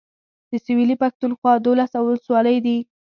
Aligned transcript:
د 0.51 0.51
سويلي 0.65 0.95
پښتونخوا 1.03 1.53
دولس 1.65 1.91
اولسولۍ 1.99 2.57
دي. 2.65 2.77